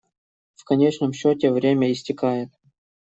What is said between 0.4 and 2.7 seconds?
В конечном счете время истекает.